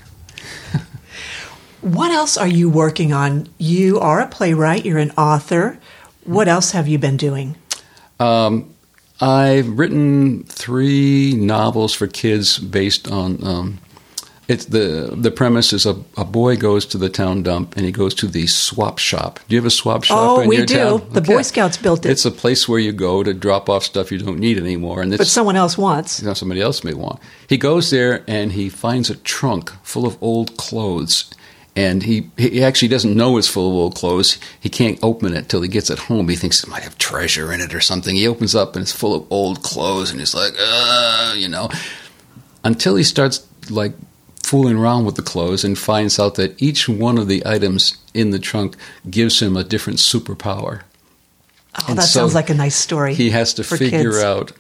[1.82, 3.48] What else are you working on?
[3.58, 5.78] You are a playwright, you're an author.
[6.24, 7.56] What else have you been doing?
[8.20, 8.74] Um,
[9.22, 13.80] I've written three novels for kids based on um,
[14.48, 17.92] it's the the premise is a, a boy goes to the town dump and he
[17.92, 19.40] goes to the swap shop.
[19.48, 20.66] Do you have a swap shop Oh, we do.
[20.66, 21.08] town?
[21.12, 22.12] The Boy Scouts built it.
[22.12, 25.18] It's a place where you go to drop off stuff you don't need anymore, and
[25.18, 26.22] but someone else wants.
[26.22, 27.20] you know, somebody else may want.
[27.48, 31.30] He goes there and he finds a trunk full of old clothes.
[31.76, 34.40] And he, he actually doesn't know it's full of old clothes.
[34.60, 36.28] He can't open it till he gets it home.
[36.28, 38.16] He thinks it might have treasure in it or something.
[38.16, 41.70] He opens up and it's full of old clothes and he's like, uh, you know,
[42.64, 43.94] until he starts like
[44.48, 48.32] fooling around with the clothes and finds out that each one of the items in
[48.32, 48.76] the trunk
[49.10, 50.82] gives him a different superpower.
[51.80, 53.14] Oh, And that so sounds like a nice story.
[53.14, 54.24] He has to figure kids.
[54.24, 54.52] out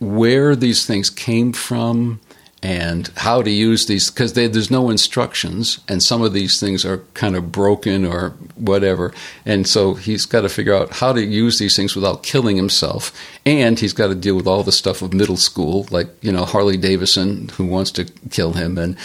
[0.00, 2.20] where these things came from
[2.62, 6.98] and how to use these because there's no instructions and some of these things are
[7.14, 9.14] kind of broken or whatever.
[9.46, 13.12] And so he's got to figure out how to use these things without killing himself.
[13.46, 16.44] And he's got to deal with all the stuff of middle school like you know
[16.44, 18.76] harley davison who wants to kill him.
[18.76, 18.96] And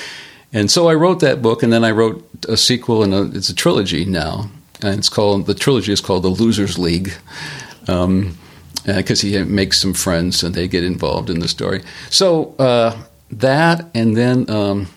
[0.52, 3.50] and so i wrote that book and then i wrote a sequel and a, it's
[3.50, 4.50] a trilogy now.
[4.82, 7.14] And it's called the trilogy is called the losers league
[7.88, 8.36] um,
[8.86, 11.84] because he makes some friends and they get involved in the story.
[12.10, 12.98] So uh,
[13.40, 14.88] that, and then um,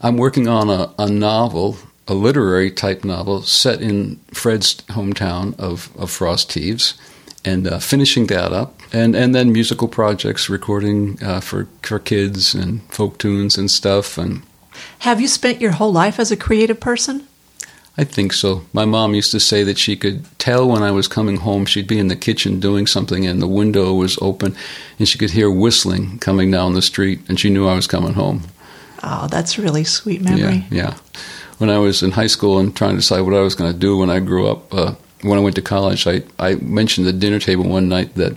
[0.00, 1.76] I'm working on a, a novel,
[2.06, 6.94] a literary type novel set in Fred's hometown of, of Frost Heaves,
[7.44, 12.54] and uh, finishing that up, and, and then musical projects, recording uh, for for kids
[12.54, 14.42] and folk tunes and stuff, and
[15.00, 17.26] Have you spent your whole life as a creative person?
[17.98, 18.64] I think so.
[18.72, 21.66] My mom used to say that she could tell when I was coming home.
[21.66, 24.54] She'd be in the kitchen doing something, and the window was open,
[25.00, 28.12] and she could hear whistling coming down the street, and she knew I was coming
[28.12, 28.44] home.
[29.02, 30.64] Oh, that's really sweet memory.
[30.70, 30.94] Yeah, yeah.
[31.58, 33.78] When I was in high school and trying to decide what I was going to
[33.78, 37.14] do when I grew up, uh, when I went to college, I, I mentioned at
[37.14, 38.36] the dinner table one night that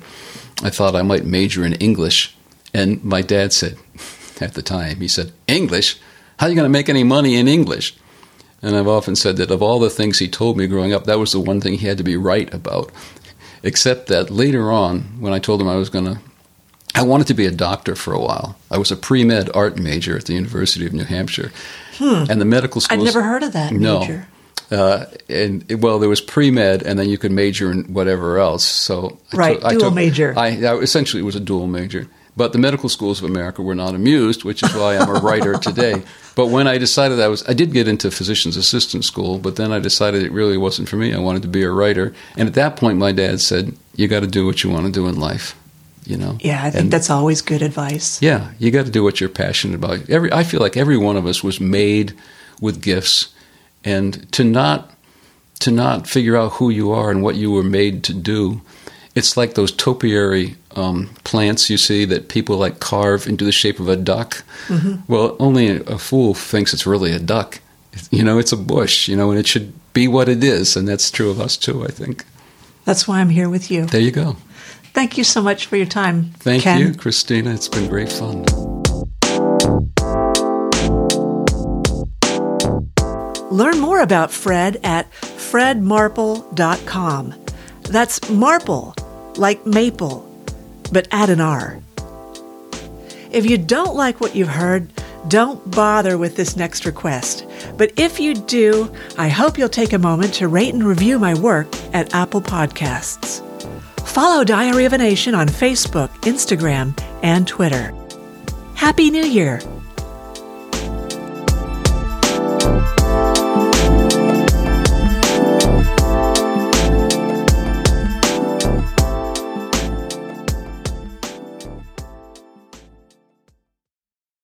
[0.64, 2.36] I thought I might major in English,
[2.74, 3.78] and my dad said,
[4.42, 6.00] at the time, he said, "English?
[6.40, 7.96] How are you going to make any money in English?"
[8.62, 11.18] And I've often said that of all the things he told me growing up, that
[11.20, 12.92] was the one thing he had to be right about.
[13.64, 16.20] Except that later on, when I told him I was going to,
[16.96, 18.58] I wanted to be a doctor for a while.
[18.70, 21.52] I was a pre med art major at the University of New Hampshire.
[22.00, 22.98] And the medical school.
[22.98, 23.02] Hmm.
[23.02, 24.00] I'd never heard of that No.
[24.00, 24.28] major.
[24.72, 28.64] Uh, and well, there was pre med, and then you could major in whatever else.
[28.64, 30.34] So I Right, I dual took- major.
[30.38, 32.08] I, I essentially it was a dual major.
[32.38, 35.58] But the medical schools of America were not amused, which is why I'm a writer
[35.58, 36.02] today.
[36.34, 39.74] But when I decided I was, I did get into physician's assistant school, but then
[39.74, 41.14] I decided it really wasn't for me.
[41.14, 44.22] I wanted to be a writer, and at that point, my dad said, "You got
[44.22, 45.56] to do what you want to do in life."
[46.06, 46.38] You know.
[46.40, 48.18] Yeah, I think And- that's always good advice.
[48.22, 50.10] yeah, you got to do what you're passionate about.
[50.10, 52.14] Every I feel like every one of us was made
[52.62, 53.28] with gifts,
[53.84, 54.90] and to not
[55.60, 58.62] to not figure out who you are and what you were made to do,
[59.16, 63.80] it's like those topiary um, plants you see that people like carve into the shape
[63.80, 64.44] of a duck.
[65.08, 67.60] Well, only a, a fool thinks it's really a duck.
[68.10, 69.10] You know, it's a bush.
[69.10, 71.84] You know, and it should be what it is, and that's true of us too.
[71.84, 72.26] I think.
[72.86, 73.86] That's why I'm here with you.
[73.86, 74.38] There you go.
[74.94, 76.32] Thank you so much for your time.
[76.40, 76.80] Thank Ken.
[76.80, 77.54] you, Christina.
[77.54, 78.46] It's been great fun.
[83.52, 87.41] Learn more about Fred at fredmarple.com.
[87.92, 88.96] That's marple,
[89.36, 90.26] like maple,
[90.94, 91.78] but add an R.
[93.32, 94.90] If you don't like what you've heard,
[95.28, 97.46] don't bother with this next request.
[97.76, 101.34] But if you do, I hope you'll take a moment to rate and review my
[101.34, 103.46] work at Apple Podcasts.
[104.08, 107.94] Follow Diary of a Nation on Facebook, Instagram, and Twitter.
[108.74, 109.60] Happy New Year!